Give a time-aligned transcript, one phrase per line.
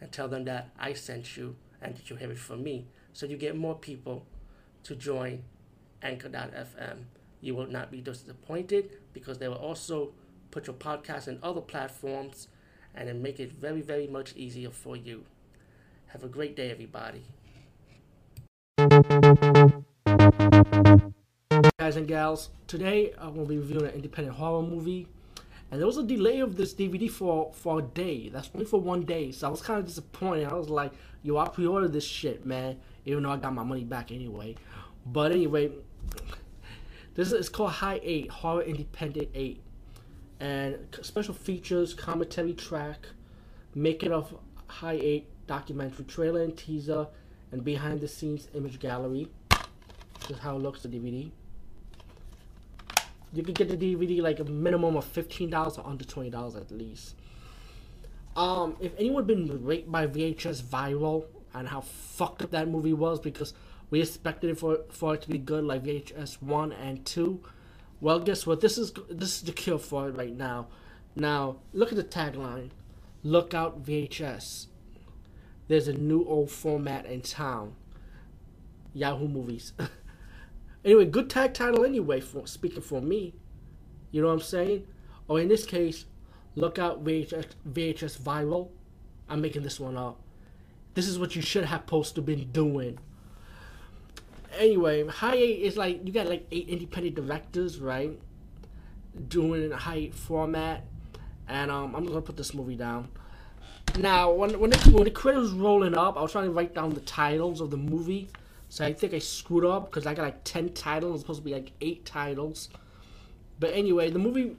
[0.00, 2.86] and tell them that I sent you and that you have it from me.
[3.12, 4.26] So you get more people
[4.84, 5.44] to join
[6.02, 7.04] Anchor.fm.
[7.40, 10.12] You will not be disappointed because they will also
[10.50, 12.48] put your podcast in other platforms
[12.94, 15.24] and then make it very, very much easier for you.
[16.08, 17.24] Have a great day, everybody.
[21.78, 25.08] Guys and gals, today I'm to be reviewing an independent horror movie
[25.70, 28.28] and there was a delay of this DVD for for a day.
[28.28, 29.32] That's only for one day.
[29.32, 30.46] So I was kind of disappointed.
[30.46, 32.78] I was like, yo, I pre-ordered this shit, man.
[33.04, 34.56] Even though I got my money back anyway.
[35.06, 35.72] But anyway,
[37.14, 39.62] this is called High Eight Horror Independent Eight,
[40.40, 43.08] and special features, commentary track,
[43.74, 44.34] making of
[44.66, 47.06] High Eight documentary trailer and teaser,
[47.52, 49.28] and behind the scenes image gallery.
[50.20, 51.30] This is how it looks the DVD
[53.34, 56.54] you could get the DVD like a minimum of fifteen dollars or under twenty dollars
[56.56, 57.16] at least.
[58.36, 63.20] Um, if anyone been raped by VHS viral and how fucked up that movie was
[63.20, 63.54] because
[63.90, 67.40] we expected it for for it to be good like VHS one and two,
[68.00, 68.60] well guess what?
[68.60, 70.68] This is this is the cure for it right now.
[71.16, 72.70] Now look at the tagline:
[73.22, 74.66] "Look out VHS."
[75.68, 77.74] There's a new old format in town.
[78.92, 79.72] Yahoo Movies.
[80.84, 82.20] Anyway, good tag title anyway.
[82.20, 83.34] For speaking for me,
[84.10, 84.86] you know what I'm saying?
[85.28, 86.04] Or in this case,
[86.54, 88.68] look out VHS, VHS viral.
[89.28, 90.20] I'm making this one up.
[90.92, 92.98] This is what you should have supposed to been doing.
[94.58, 98.16] Anyway, high eight is like you got like eight independent directors, right?
[99.28, 100.84] Doing a high eight format,
[101.48, 103.08] and um, I'm gonna put this movie down.
[103.98, 106.90] Now, when when the, when the credits rolling up, I was trying to write down
[106.90, 108.28] the titles of the movie
[108.74, 111.14] so I think I screwed up because I got like 10 titles.
[111.14, 112.70] It's supposed to be like 8 titles.
[113.60, 114.56] But anyway, the movie.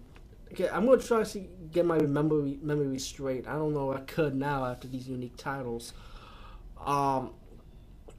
[0.53, 1.39] Okay, I'm going to try to
[1.73, 3.45] get my memory, memory straight.
[3.45, 5.91] I don't know I could now after these unique titles.
[6.79, 7.31] Um,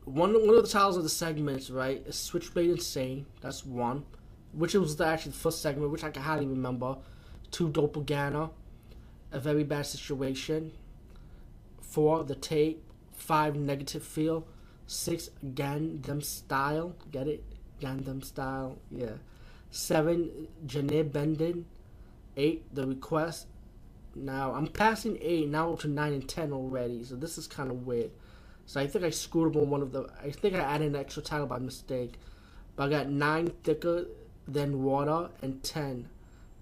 [0.04, 3.24] one, one of the titles of the segments, right, is Switchblade Insane.
[3.40, 4.04] That's one.
[4.52, 6.98] Which was the, actually the first segment, which I can hardly remember.
[7.50, 8.50] Two, Doppelganger.
[9.32, 10.72] A Very Bad Situation.
[11.80, 12.82] Four, The Tape.
[13.14, 14.46] Five, Negative Feel
[14.86, 16.94] Six, Gangnam Style.
[17.10, 17.44] Get it?
[17.80, 18.78] Gangnam Style.
[18.90, 19.16] Yeah.
[19.70, 21.64] Seven, Janib Bendin.
[22.36, 23.46] Eight, The Request.
[24.14, 27.70] Now, I'm passing eight now up to nine and ten already, so this is kind
[27.70, 28.10] of weird.
[28.64, 30.08] So I think I screwed up on one of the.
[30.22, 32.14] I think I added an extra title by mistake.
[32.74, 34.06] But I got nine thicker
[34.48, 36.08] than water and ten,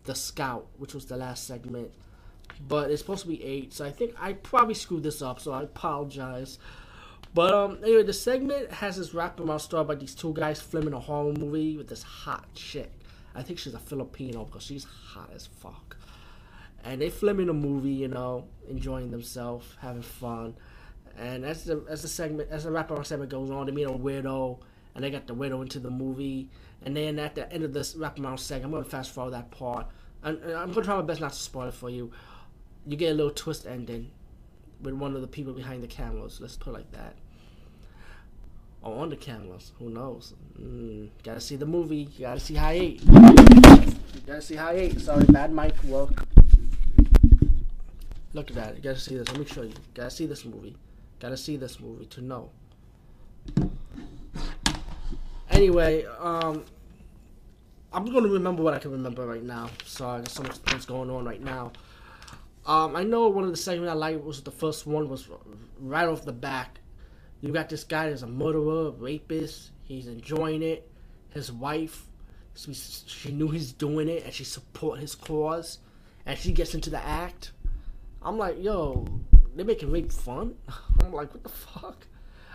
[0.05, 1.93] the scout, which was the last segment.
[2.69, 5.41] But it's supposed to be eight, so I think I probably screwed this up.
[5.41, 6.59] So I apologize.
[7.34, 11.00] But um, anyway, the segment has this wraparound story about these two guys filming a
[11.00, 12.93] horror movie with this hot chick.
[13.34, 15.97] I think she's a Filipino because she's hot as fuck.
[16.84, 20.55] And they filming a movie, you know, enjoying themselves, having fun.
[21.19, 23.93] And as the as the segment as the wraparound segment goes on, they meet a
[23.93, 24.61] widow,
[24.95, 26.51] and they got the widow into the movie.
[26.84, 29.89] And then at the end of this wraparound segment, I'm gonna fast forward that part.
[30.22, 32.12] And I'm gonna try my best not to spoil it for you.
[32.87, 34.12] You get a little twist ending
[34.81, 36.41] with one of the people behind the cameras.
[36.41, 37.16] Let's put it like that
[38.84, 39.72] or on the cameras.
[39.78, 40.34] Who knows?
[40.61, 42.09] Mm, gotta see the movie.
[42.17, 43.03] You gotta see High Eight.
[43.03, 45.00] You gotta see High Eight.
[45.00, 46.12] Sorry, bad mic work.
[48.34, 48.77] Look at that.
[48.77, 49.28] You gotta see this.
[49.28, 49.69] Let me show you.
[49.69, 50.77] you gotta see this movie.
[51.19, 52.50] Gotta see this movie to know.
[55.51, 56.65] Anyway, um,
[57.93, 59.71] I'm gonna remember what I can remember right now.
[59.87, 61.72] Sorry, there's so much things going on right now.
[62.66, 65.28] Um, I know one of the segments I liked was the first one was
[65.78, 66.81] right off the back
[67.45, 69.73] you got this guy that's a murderer, rapist.
[69.83, 70.91] He's enjoying it.
[71.29, 72.07] His wife,
[72.55, 75.77] she knew he's doing it, and she support his cause,
[76.25, 77.53] and she gets into the act.
[78.23, 79.07] I'm like, yo,
[79.55, 80.55] they're making rape fun.
[81.03, 82.07] I'm like, what the fuck?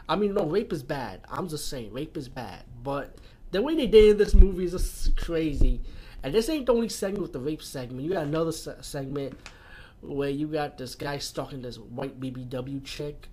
[0.08, 1.22] I mean, no, rape is bad.
[1.30, 2.64] I'm just saying, rape is bad.
[2.82, 3.16] But
[3.52, 5.82] the way they did in this movie is just crazy.
[6.24, 8.06] And this ain't the only segment with the rape segment.
[8.06, 9.38] You got another se- segment
[10.02, 13.30] where you got this guy stalking this white BBW chick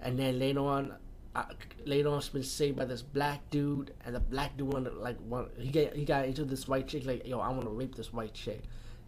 [0.00, 0.94] and then later on,
[1.84, 5.18] later on, it's been saved by this black dude, and the black dude wanted like
[5.18, 7.94] one, he got he got into this white chick like, yo, I want to rape
[7.94, 8.62] this white chick,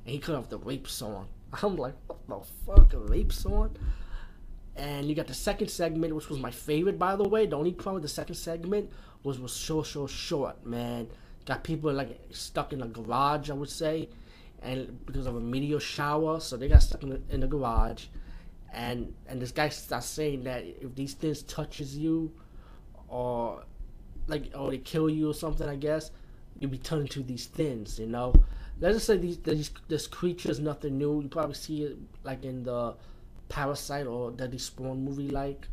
[0.04, 1.28] and he cut off the rape song.
[1.62, 3.76] I'm like, what the fuck, a rape song?
[4.76, 7.46] and you got the second segment, which was my favorite, by the way.
[7.46, 8.90] The only problem with the second segment
[9.22, 11.08] was was so so short, man.
[11.46, 14.08] Got people like stuck in a garage, I would say,
[14.62, 18.06] and because of a meteor shower, so they got stuck in the, in the garage,
[18.76, 22.30] and and this guy starts saying that if these things touches you,
[23.08, 23.64] or
[24.28, 26.10] like or they kill you or something, I guess
[26.60, 28.34] you'll be turned into these things, you know.
[28.78, 31.22] Let's just say these, these this creature is nothing new.
[31.22, 32.94] You probably see it like in the
[33.48, 35.66] Parasite or Deadly Spawn movie, like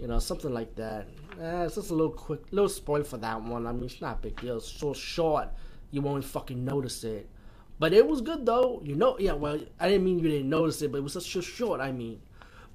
[0.00, 1.06] you know something like that.
[1.40, 3.68] Eh, it's just a little quick, little spoil for that one.
[3.68, 4.56] I mean, it's not big deal.
[4.56, 5.48] It's so short,
[5.92, 7.28] you won't fucking notice it.
[7.78, 8.82] But it was good though.
[8.84, 9.34] You know, yeah.
[9.34, 11.80] Well, I didn't mean you didn't notice it, but it was just short.
[11.80, 12.20] I mean,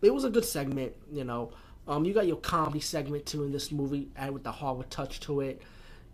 [0.01, 0.93] it was a good segment.
[1.11, 1.51] You know,
[1.87, 5.19] um, you got your comedy segment too in this movie, and with the horror touch
[5.21, 5.61] to it.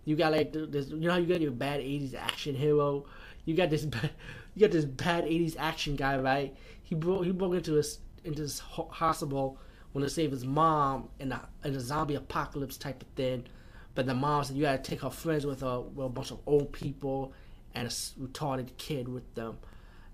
[0.05, 3.05] You got like this, you know, you got your bad '80s action hero
[3.45, 3.83] you got this
[4.55, 8.41] you got this bad 80s action guy right he broke he broke into his into
[8.41, 9.57] this hospital
[9.91, 13.45] when to save his mom in a, in a zombie apocalypse type of thing
[13.95, 16.39] but the mom said you gotta take her friends with her with a bunch of
[16.45, 17.33] old people
[17.75, 19.57] and a retarded kid with them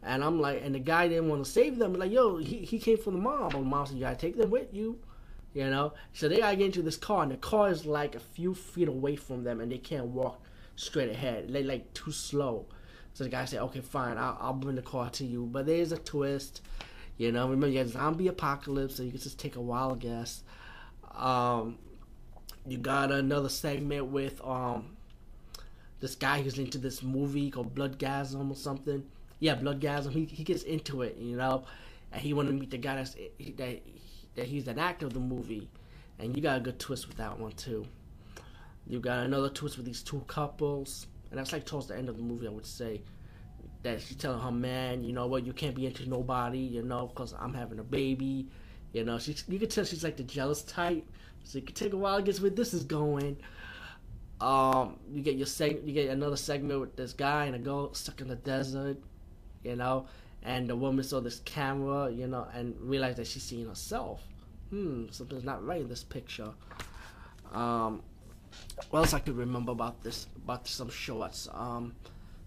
[0.04, 2.80] and I'm like and the guy didn't want to save them like yo he, he
[2.80, 3.51] came for the mob.
[3.51, 5.00] but the mom said you gotta take them with you
[5.54, 8.19] you know so they gotta get into this car and the car is like a
[8.19, 10.42] few feet away from them and they can't walk
[10.75, 12.66] straight ahead they like too slow
[13.19, 15.46] so the guy said, okay, fine, I'll, I'll bring the car to you.
[15.46, 16.62] But there's a twist.
[17.18, 20.42] You know, remember, you got zombie apocalypse, so you can just take a wild guess.
[21.16, 21.78] Um,
[22.66, 24.95] you got another segment with um,
[26.00, 29.04] this guy who's into this movie called Bloodgasm or something.
[29.40, 30.12] Yeah, Bloodgasm.
[30.12, 31.66] He, he gets into it, you know,
[32.12, 33.16] and he wanted to meet the guy that's,
[33.58, 33.82] that,
[34.36, 35.70] that he's an actor of the movie.
[36.20, 37.86] And you got a good twist with that one, too.
[38.88, 42.18] You got another twist with these two couples and that's like towards the end of
[42.18, 43.02] the movie, I would say
[43.84, 47.08] that she's telling her man, you know what, you can't be into nobody, you know,
[47.08, 48.48] because I'm having a baby.
[48.94, 51.06] You know, she you can tell she's like the jealous type.
[51.44, 53.38] So it could take a while to get where this is going.
[54.42, 57.94] Um, you get your seg- you get another segment with this guy and a girl
[57.94, 58.98] stuck in the desert,
[59.64, 60.08] you know,
[60.44, 64.22] and the woman saw this camera, you know, and realized that she's seeing herself.
[64.70, 66.52] Hmm, something's not right in this picture.
[67.54, 68.04] Um,
[68.90, 71.48] what else I could remember about this about some shorts.
[71.54, 71.94] Um,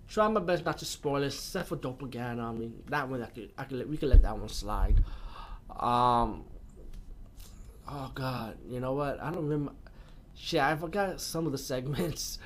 [0.09, 2.43] try my best not to spoil it, except for Doppelganger.
[2.43, 4.97] I mean, that one I could I could we could let that one slide.
[5.71, 6.45] Um,
[7.89, 9.21] oh God, you know what?
[9.21, 9.73] I don't remember.
[10.35, 12.39] Shit, I forgot some of the segments,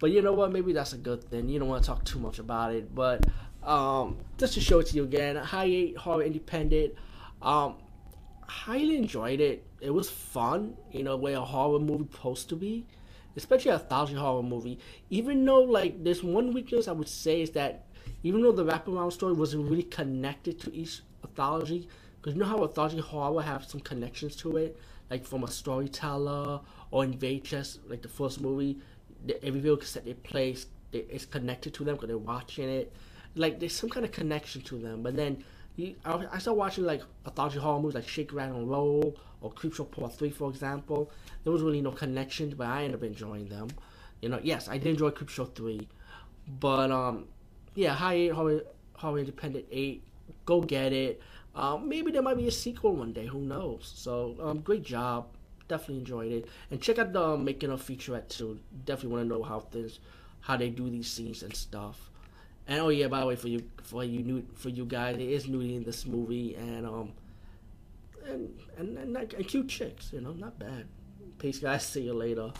[0.00, 0.52] but you know what?
[0.52, 1.48] Maybe that's a good thing.
[1.48, 3.24] You don't want to talk too much about it, but
[3.64, 6.94] um, just to show it to you again, High Eight Horror Independent.
[7.42, 7.76] Um,
[8.46, 9.64] highly enjoyed it.
[9.80, 12.86] It was fun, you know, where a horror movie supposed to be
[13.36, 14.78] especially a thousand horror movie.
[15.10, 17.86] Even though like there's one weakness I would say is that
[18.22, 21.88] even though the wraparound story wasn't really connected to each anthology,
[22.20, 24.78] because you know how anthology horror have some connections to it,
[25.10, 26.60] like from a storyteller
[26.90, 28.78] or in VHS, like the first movie,
[29.42, 30.56] every video cassette they play
[30.92, 32.92] it's connected to them because they're watching it.
[33.36, 35.44] Like there's some kind of connection to them, but then
[35.76, 39.52] you, I, I started watching like anthology horror movies like Shake, Rattle, and Roll or
[39.52, 41.10] Creepshow Part 3, for example.
[41.42, 43.68] There was really no connection, but I ended up enjoying them.
[44.22, 45.86] You know, yes, I did enjoy Creepshow 3.
[46.60, 47.26] But, um,
[47.74, 48.62] yeah, High 8, Horror,
[48.94, 50.02] Horror Independent 8,
[50.46, 51.20] go get it.
[51.54, 53.92] Um, maybe there might be a sequel one day, who knows?
[53.94, 55.26] So, um, great job.
[55.68, 56.48] Definitely enjoyed it.
[56.70, 58.58] And check out the um, making of featurette too.
[58.84, 59.98] Definitely want to know how things,
[60.40, 62.10] how they do these scenes and stuff.
[62.66, 65.28] And oh yeah, by the way, for you for you new for you guys, there
[65.28, 67.12] is nudity in this movie, and um,
[68.26, 70.86] and and and, and cute chicks, you know, not bad.
[71.38, 71.84] Peace, guys.
[71.84, 72.52] See you later.